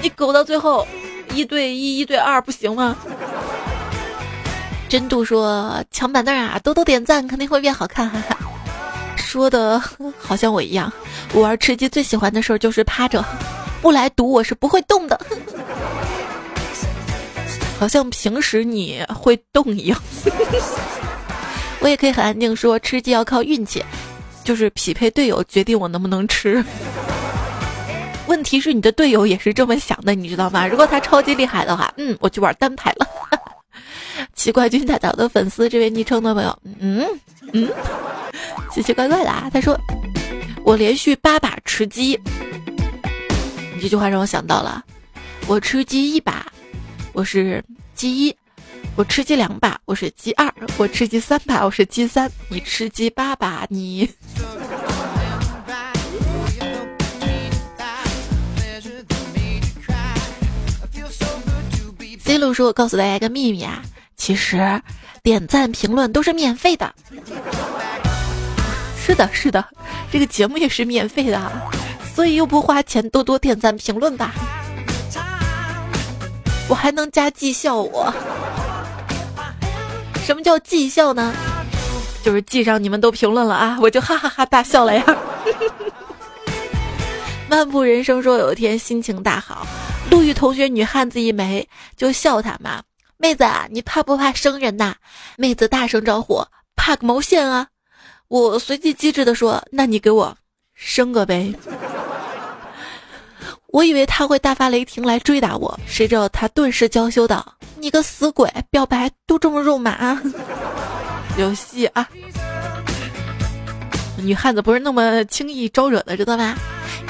[0.00, 0.86] 你苟到最后
[1.32, 2.96] 一对一、一对二不行吗？
[4.88, 8.38] 真度说抢板凳啊，多多点赞肯定会变好看，哈哈。
[9.34, 9.82] 说的
[10.16, 10.92] 好像我一样，
[11.32, 13.24] 我玩吃鸡最喜欢的事儿就是趴着，
[13.82, 15.20] 不来赌我是不会动的。
[17.80, 20.00] 好像平时你会动一样，
[21.82, 23.84] 我也可以很安静说，吃鸡要靠运气，
[24.44, 26.64] 就是匹配队友决定我能不能吃。
[28.28, 30.64] 问题是你的队友也是这么想的，你知道吗？
[30.64, 33.06] 如果他超级厉害的话，嗯，我去玩单排了。
[34.34, 37.06] 奇怪君大岛的粉丝这位昵称的朋友，嗯
[37.52, 37.68] 嗯，
[38.72, 39.50] 奇奇怪怪的啊。
[39.52, 39.78] 他说
[40.64, 42.18] 我连续八把吃鸡，
[43.74, 44.84] 你这句话让我想到了，
[45.46, 46.46] 我吃鸡一把。
[47.12, 48.36] 我是鸡一，
[48.96, 53.64] 我吃鸡两把；我是鸡二，我吃鸡三把；我是鸡三，你吃鸡八把。
[53.70, 54.08] 你
[62.24, 63.80] C 路说：“我告诉大家一个秘密啊，
[64.24, 64.80] 其实
[65.22, 66.94] 点赞评论都是免费的。
[68.96, 69.62] 是的，是的，
[70.10, 71.52] 这个节目也是免费的，
[72.14, 74.32] 所以又不花钱，多多点赞评论吧。”
[76.70, 78.10] 我还能加绩效，我
[80.24, 81.34] 什么叫绩效呢？
[82.22, 85.04] 就是记上你们都评论了啊，我就哈哈哈大笑了呀。
[87.46, 89.66] 漫步人生说有一天心情大好，
[90.10, 92.80] 陆玉同学女汉子一枚，就笑他嘛。
[93.16, 94.94] 妹子啊，你怕不怕生人呐？
[95.36, 96.44] 妹子大声招呼，
[96.76, 97.68] 怕个毛线啊！
[98.28, 100.36] 我随即机智的说，那你给我
[100.74, 101.54] 生个呗。
[103.68, 110.20] 我以为他会大发雷霆来追打我，谁知道他顿时娇羞道：“你个死鬼，表白都这么肉麻。”
[111.38, 112.08] 游戏啊，
[114.18, 116.54] 女汉子不是那么轻易招惹的，知道吗？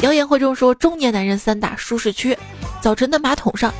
[0.00, 2.36] 谣言会中说，中年男人三大舒适区：
[2.80, 3.72] 早晨的马桶上，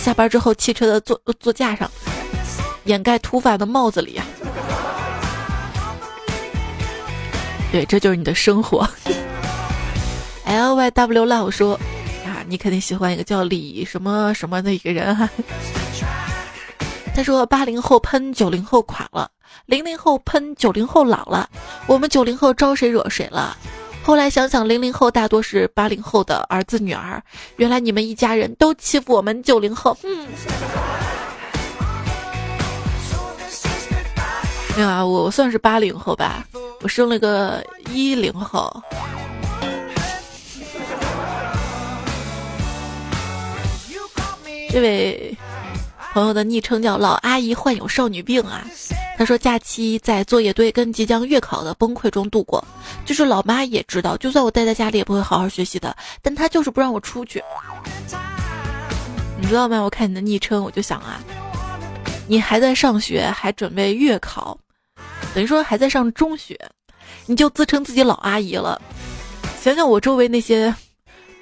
[0.00, 1.88] 下班之后汽车的座座架上，
[2.84, 4.24] 掩盖秃发的帽子里啊。
[7.70, 8.88] 对，这就是你的生活。
[10.44, 11.78] L Y W Love 说
[12.26, 15.28] ：“啊，你肯定喜欢一个叫李什么什么的一个人哈。”
[17.14, 19.30] 他说：“八零后喷九零后垮了，
[19.66, 21.48] 零零后喷九零后老了，
[21.86, 23.56] 我们九零后招谁惹谁了？
[24.02, 27.22] 后来想想，零零后大多是八零后的儿子女儿，
[27.56, 30.26] 原来你们一家人都欺负我们九零后。”嗯，
[34.76, 36.44] 没有啊，我我算是八零后吧，
[36.80, 38.82] 我生了个一零后。
[44.70, 45.36] 这位。
[46.12, 48.64] 朋友的昵称叫老阿姨患有少女病啊，
[49.16, 52.64] 他说假期在作业堆跟即将月考的崩溃中度过，
[53.06, 57.40] 就是老妈也知道，就算我待在家里也不会好好学习的，但她就是不让我出去。
[59.40, 59.80] 你知道吗？
[59.80, 61.20] 我看你的昵称，我就想啊，
[62.26, 64.58] 你还在上学，还准备月考，
[65.32, 66.58] 等于说还在上中学，
[67.26, 68.82] 你就自称自己老阿姨了。
[69.60, 70.74] 想想我周围那些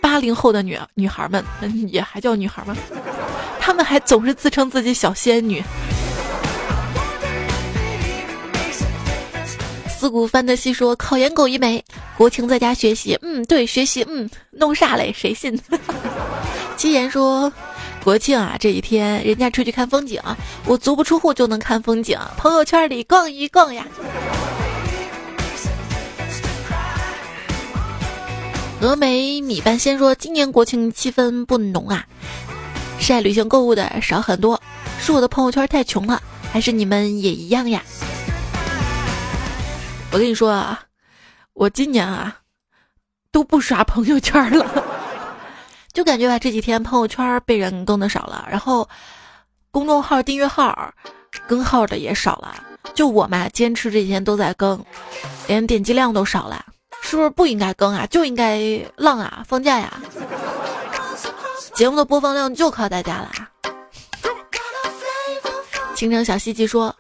[0.01, 1.43] 八零后的女女孩们，
[1.91, 2.77] 也还叫女孩吗？
[3.69, 5.63] 他们还总是自称自己小仙女。
[9.91, 11.85] 四股范德西说：“考研狗一枚，
[12.17, 14.03] 国庆在家学习。”嗯，对，学习。
[14.09, 15.13] 嗯，弄啥嘞？
[15.15, 15.61] 谁信？
[16.79, 17.53] 七言说
[18.03, 20.19] ：“国庆啊，这几天人家出去看风景，
[20.65, 23.87] 我足不出户就能看风景，朋友圈里逛一逛呀。”
[28.81, 32.07] 峨眉米半仙说：“今年国庆气氛不浓啊。”
[32.99, 34.61] 晒旅行购物的少很多，
[35.01, 37.83] 是我的朋友圈太穷了，还是你们也一样呀？
[40.13, 40.81] 我跟你说啊，
[41.55, 42.37] 我今年啊
[43.33, 44.85] 都不刷朋友圈了，
[45.93, 48.89] 就感觉吧这几天朋友圈被人更的少了，然后
[49.71, 50.93] 公众号订阅号
[51.47, 52.63] 更号的也少了，
[52.95, 54.85] 就我嘛坚持这几天都在更，
[55.47, 56.65] 连点击量都少了，
[57.03, 58.07] 是不是不应该更啊？
[58.07, 58.61] 就应该
[58.97, 59.93] 浪啊，放假呀？
[61.79, 63.31] 节目的播放量就靠大家了。
[65.95, 66.93] 倾城小西记说：“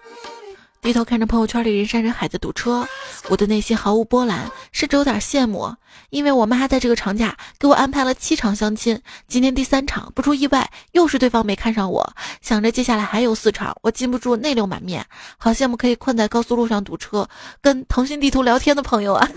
[0.81, 2.87] 低头看着朋友圈里人山人海的堵车，
[3.29, 5.75] 我的内心毫无波澜，甚至有点羡慕。
[6.11, 12.15] 因为我妈在这个长假给我安排了七场相亲，今天第三场，不出意外又是对方没看上我。
[12.41, 15.05] 想着接下来还有四场，我禁不住泪流满面。
[15.39, 17.29] 好羡慕可以困在高速路上堵车，
[17.61, 19.29] 跟腾讯地图聊天的朋友啊！”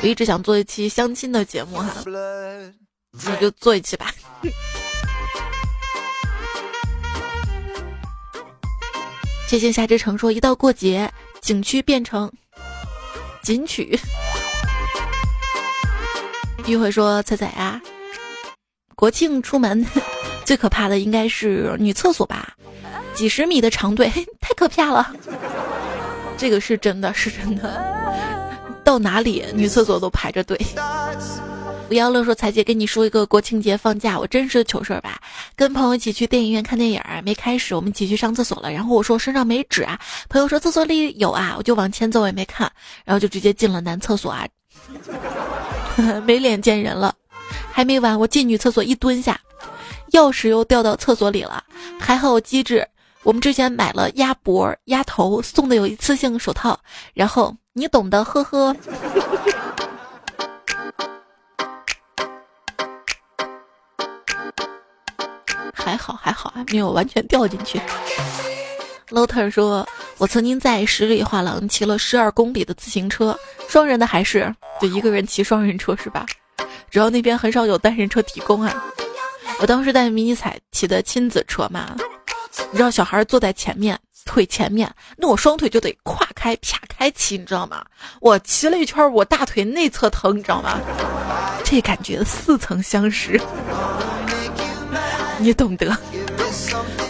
[0.00, 1.92] 我一直想做一期相亲的节目哈，
[3.24, 4.12] 那就做一期吧。
[9.48, 12.30] 谢谢夏之城说，一到过节，景区变成
[13.42, 13.98] 景区。
[16.66, 17.80] 玉慧说：“彩彩啊，
[18.94, 19.84] 国庆出门
[20.44, 22.54] 最可怕的应该是女厕所吧？
[23.14, 24.08] 几十米的长队，
[24.38, 25.12] 太可怕了。
[26.36, 27.98] 这个是真的，是真的。”
[28.88, 30.58] 到哪里女厕所都排着队。
[31.88, 35.20] 不要乐说彩姐跟你说一个国庆节放假我真实的糗事儿吧，
[35.54, 42.72] 跟朋友一起去电影院看电影，没开始我们一起去上厕所了，然后我说我身上没纸啊，朋友说厕所里有啊，我就往前走也没看，
[43.04, 44.48] 然后就直接进了男厕所啊，
[46.24, 47.14] 没脸见人了。
[47.70, 49.38] 还没完，我进女厕所一蹲下，
[50.12, 51.62] 钥匙又掉到厕所里了，
[52.00, 52.88] 还好我机智，
[53.22, 56.80] 我们之前买了鸭脖、鸭头送的有一次性手套，
[57.12, 57.54] 然后。
[57.78, 58.74] 你懂得，呵呵。
[65.72, 67.80] 还好还好，还没有完全掉进去。
[69.10, 69.88] l o t e r 说
[70.18, 73.38] ：“我曾经在十里画廊骑了十二公里的自行车，
[73.68, 76.26] 双人的还是就一个人骑双人车是吧？
[76.90, 78.84] 主要那边很少有单人车提供啊。
[79.60, 81.96] 我当时带迷你彩骑的亲子车嘛，
[82.72, 83.96] 你知道小孩坐在前面。”
[84.28, 87.82] 腿前面，那我双腿就得跨开啪开骑，你知道吗？
[88.20, 90.78] 我骑了一圈，我大腿内侧疼，你知道吗？
[91.64, 93.40] 这感觉似曾相识，
[95.38, 95.96] 你懂得。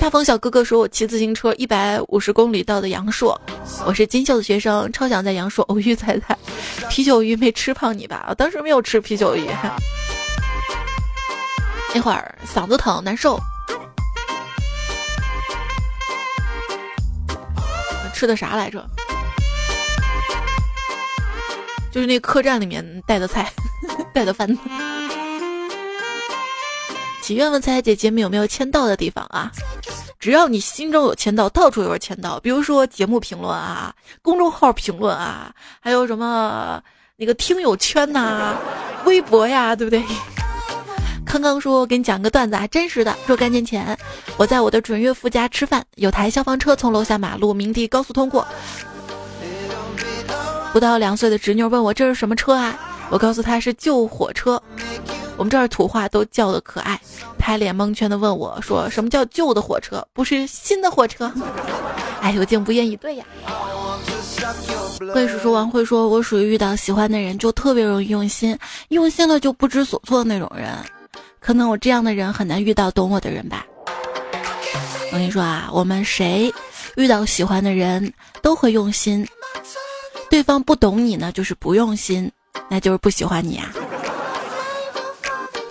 [0.01, 3.39] 大风小哥哥说：“我骑自行车一百五十公里到的阳朔，
[3.85, 6.39] 我是金秀的学生，超想在阳朔偶遇彩彩。
[6.89, 8.27] 啤酒鱼没吃胖你吧？
[8.29, 9.49] 我当时没有吃啤酒鱼，
[11.95, 13.39] 那会儿嗓子疼难受。”
[18.19, 18.85] 吃的啥来着？
[21.93, 23.49] 就是那客栈里面带的菜，
[24.13, 24.49] 带的饭。
[27.23, 29.53] 祈愿问彩彩姐节目有没有签到的地方啊？
[30.19, 32.41] 只要你心中有签到，到处有签到。
[32.41, 36.83] 比如说节目评论啊，公众号评论啊，还有什么
[37.17, 38.57] 那个听友圈呐，
[39.05, 40.03] 微博呀，对不对？
[41.29, 43.15] 康康说：“我给你讲个段子啊，真实的。
[43.27, 43.97] 若干年前，
[44.39, 48.47] 我在我的准岳父家吃饭，有台消防车从楼下马路鸣笛高速通过。
[50.73, 52.79] 不到两岁的侄女问我这是什么车啊？
[53.11, 54.61] 我告诉她是救火车。
[55.37, 56.99] 我们这儿土话都叫的可爱。
[57.39, 60.05] 他脸蒙圈的问我说：什么叫旧的火车？
[60.15, 61.31] 不是新的火车？
[62.21, 63.25] 哎，我竟不言以对呀。”
[65.13, 68.59] 贵叔叔王慧说：“我属于遇到喜欢的人就特别容易用心，
[68.89, 70.69] 用心了就不知所措的那种人。”
[71.41, 73.65] 可能我这样的人很难遇到懂我的人吧。
[75.11, 76.53] 我跟你说啊，我们谁
[76.97, 78.13] 遇到喜欢的人
[78.43, 79.27] 都会用心，
[80.29, 82.31] 对方不懂你呢，就是不用心，
[82.69, 83.73] 那就是不喜欢你啊。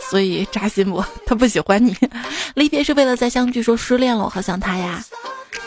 [0.09, 1.03] 所以扎心不？
[1.25, 1.95] 他不喜欢你，
[2.55, 3.61] 离别是为了再相聚。
[3.61, 5.03] 说失恋了，我好想他呀，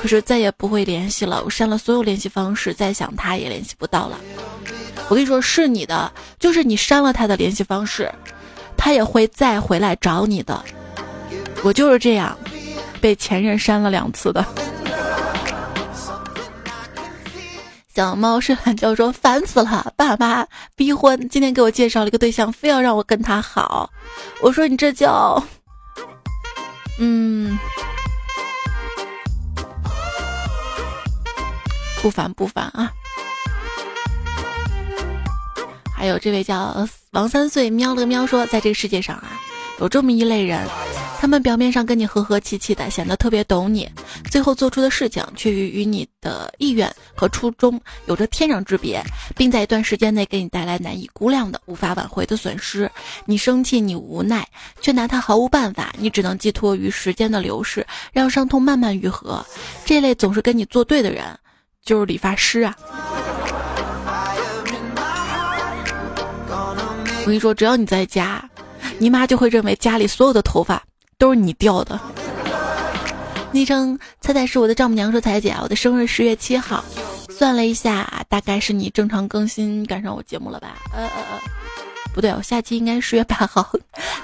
[0.00, 1.42] 可是再也不会联系了。
[1.44, 4.18] 我删了所有联系方式，再想他也联系不到了。
[5.08, 8.10] 我跟你说，是你的，就是你删了他的联系方式。
[8.82, 10.64] 他也会再回来找你的，
[11.62, 12.34] 我就是这样，
[12.98, 14.42] 被前任删了两次的。
[17.94, 23.90] 小猫睡懒觉说烦死了，爸妈逼婚，今天给我介绍了一个对象，非要让我跟他好。
[24.40, 25.44] 我说你这叫，
[26.98, 27.58] 嗯，
[32.00, 32.90] 不烦不烦啊。
[35.94, 39.32] 还有这位叫王三岁喵了个喵说，在这个世界上啊，
[39.80, 40.64] 有这么一类人，
[41.18, 43.90] 他们表面上跟你和和气气的，显得特别懂你，
[44.30, 49.02] 最后做出的事情却与与你的意愿和初衷有着天壤之别，
[49.36, 52.88] 并在一段时间内给你带来难以估量的、无法挽回的损失。
[53.24, 54.46] 你生气，你无奈，
[54.80, 59.44] 却拿他毫无办法，你只能寄托于时间的流逝，让伤痛慢慢愈合。
[59.84, 61.24] 这类总是跟你作对的人，
[61.84, 62.76] 就是理发师啊。
[67.20, 68.42] 我跟你说，只要你在家，
[68.98, 70.82] 你妈就会认为家里所有的头发
[71.18, 72.00] 都是你掉的。
[73.52, 76.84] 昵称猜猜是我的丈母娘说：“彩姐，我的生日十月七号，
[77.28, 80.76] 算了一下，大概是你正常更新赶上我节目了吧？
[80.94, 81.40] 呃呃呃，
[82.12, 83.66] 不对，我下期应该十月八号，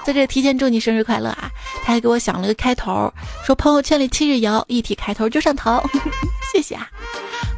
[0.05, 1.49] 在这提前祝你生日快乐啊！
[1.83, 3.11] 他还给我想了个开头，
[3.45, 5.81] 说朋友圈里七日游，一提开头就上头，
[6.53, 6.87] 谢谢啊。”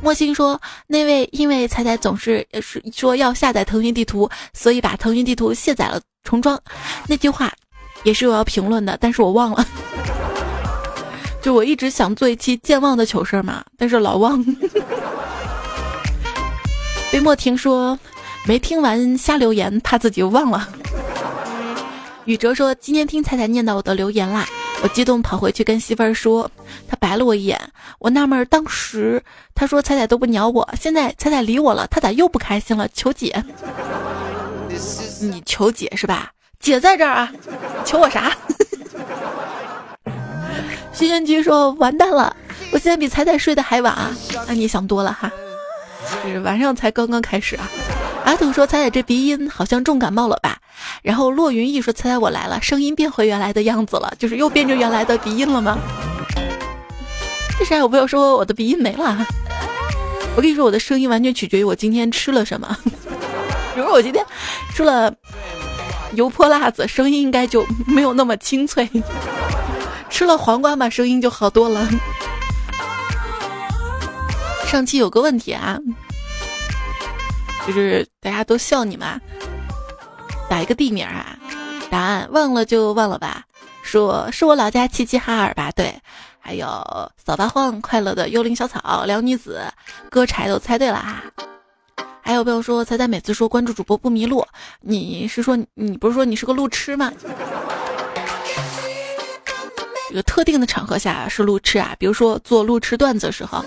[0.02, 6.58] 莫心说：“那位因为彩彩总是是说要下载腾讯地图，所以把腾讯地图卸载了重装。
[7.08, 7.52] 那句话
[8.04, 9.66] 也是我要评论的，但是我忘了。
[11.42, 14.44] 就我一直想做一期健忘的糗事嘛，但是老忘。
[17.12, 17.98] 被莫婷说
[18.50, 20.68] 没听完瞎留言，怕自己忘了。
[22.26, 24.44] 宇哲说今天听彩彩念到我的留言啦。”
[24.82, 26.50] 我激动跑回去跟媳妇儿说，
[26.88, 27.62] 他白了我一眼。
[28.00, 29.22] 我纳闷，当时
[29.54, 32.88] 他说彩彩都不鸟我，现在彩彩理我了，他咋又不开心了？
[32.92, 33.44] 求姐，
[35.22, 36.32] 你求姐是吧？
[36.60, 37.32] 姐在这儿啊，
[37.86, 38.36] 求我啥？
[40.92, 42.36] 轩轩居说完蛋了，
[42.72, 44.10] 我现在比彩彩睡得还晚啊。
[44.48, 45.32] 那你想多了哈，
[46.24, 47.70] 是晚上才刚刚开始啊。
[48.26, 50.58] 阿土说猜猜这鼻音好像重感冒了吧？
[51.02, 55.78] 然后骆云逸说：“猜猜我来了，声音变回原来的样子了，就是又变成原来的鼻音了吗？”
[57.60, 59.26] 为啥有朋友说我的鼻音没了？
[60.36, 62.78] 我跟你说，我的声音完全取决于我今天吃了什么。
[63.76, 64.24] 如果我今天
[64.74, 65.14] 吃了
[66.14, 68.86] 油泼辣子，声音应该就没有那么清脆；
[70.10, 71.90] 吃了黄瓜嘛，声音就好多了。
[74.68, 75.78] 上期有个问题啊，
[77.66, 79.20] 就是大家都笑你嘛。
[80.50, 81.38] 打一个地名啊？
[81.90, 83.44] 答案忘了就忘了吧。
[83.84, 85.72] 说是我老家齐齐哈尔吧？
[85.72, 85.94] 对。
[86.42, 86.68] 还有
[87.24, 89.62] 扫把荒快乐的幽灵小草撩女子
[90.10, 91.22] 割柴都猜对了哈。
[92.22, 94.44] 还有朋友说猜猜每次说关注主播不迷路，
[94.82, 97.12] 你是说你不是说你是个路痴吗？
[100.08, 103.64] 这个特定的场合下是路痴啊，比如说做路痴段子的时候。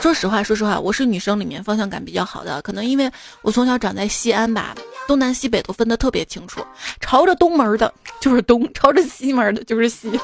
[0.00, 3.10] 说实话，说实话，我是女生里面方向感比较好的，可能因为
[3.42, 4.74] 我从小长在西安吧。
[5.06, 6.64] 东南西北都分得特别清楚，
[7.00, 10.18] 朝着东门的就是东，朝着西门的就是西。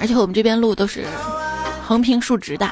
[0.00, 1.04] 而且我们这边路都是
[1.86, 2.68] 横平竖直的。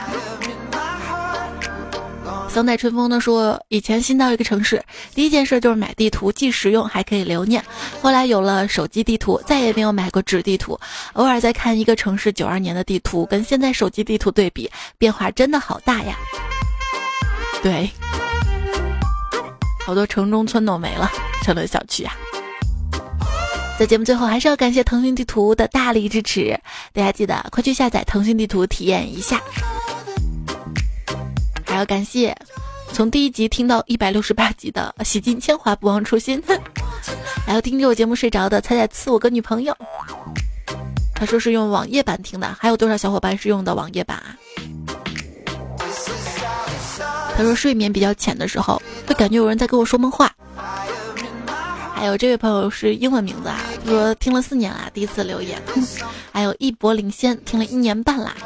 [2.55, 4.81] 桑代春风呢说，以前新到一个城市，
[5.13, 7.61] 第一件事就是买地图，既实用还可以留念。
[8.01, 10.79] 后来有了手机地图，再也没有买过纸地图。
[11.15, 16.15] 偶尔在看一个城市九二年的地图，跟现在手机地图对比，变化真的好大呀。
[17.61, 17.91] 对，
[19.85, 21.11] 好多城中村都没了。
[21.43, 22.15] 成了小区啊。
[23.81, 26.57] 在节目最后，还是要感谢腾讯地图的大力支持，
[26.93, 29.43] 大家记得快去下载腾讯地图体验一下。
[31.75, 32.33] 还要感谢
[32.93, 36.41] 从第一集听到一百六十八集的洗尽铅华不忘初心，
[37.45, 39.77] 还要听着我节目睡着的彩彩赐我个女朋友。
[41.17, 44.39] 他说是用网页版听的，还有多少小伙伴是用的网页版啊？
[47.37, 50.33] 他说睡眠比较浅的时候，会感觉有人在跟我说梦话。
[51.93, 55.61] 还有这位朋友是英文名字啊，他说听了四年啦，第一次留言。
[56.33, 58.37] 还有一博领先，听了一年半啦。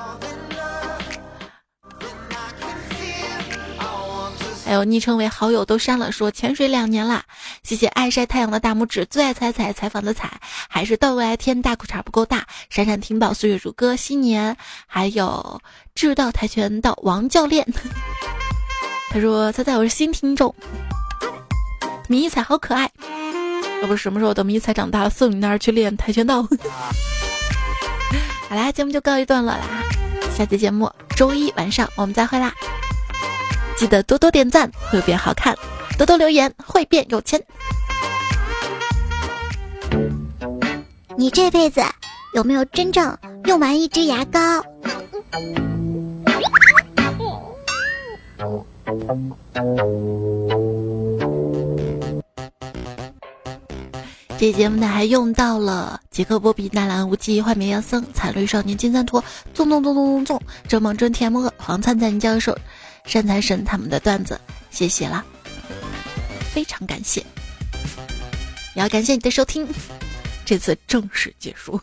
[4.69, 7.25] 还有昵称为好友都删了，说潜水两年啦，
[7.63, 10.31] 谢谢爱晒太阳的大拇指，最爱彩彩采访的彩，
[10.69, 14.55] 还是到未来天大裤衩不够大，闪闪听报岁月如歌，新年，
[14.87, 15.59] 还有
[15.95, 17.67] 知道跆拳道王教练，
[19.09, 20.55] 他说彩彩我是新听众，
[22.07, 22.91] 迷彩好可爱，
[23.81, 26.47] 要不什么时候等迷彩长大了送你那儿去练跆拳道？
[28.51, 29.65] 好啦，节目就告一段落啦，
[30.37, 32.53] 下期节目周一晚上我们再会啦。
[33.79, 35.55] 记得多多点赞，会变好看；
[35.97, 37.41] 多多留言，会变有钱。
[41.17, 41.81] 你这辈子
[42.35, 44.65] 有没有真正用完一支牙膏？
[54.37, 59.23] 这节目呢还用到了杰克波比、纳兰无忌、幻灭杨僧、惨绿少年金三坨、
[59.55, 62.59] 纵纵纵纵纵纵、正梦真、田木黄灿灿教授。
[63.09, 64.39] 善财神他们的段子，
[64.71, 65.25] 谢谢了，
[66.53, 67.25] 非常感谢，
[68.75, 69.67] 也要感谢你的收听，
[70.45, 71.81] 这次正式结束。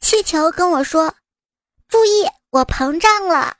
[0.00, 1.14] 气球跟我说
[1.88, 3.56] ：“注意，我膨胀了。”